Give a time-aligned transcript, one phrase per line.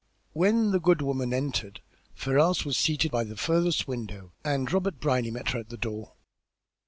[0.33, 1.79] When that good woman entered,
[2.15, 6.13] Ferrars was seated by the furthest window, and Robert Brierly met her at the door.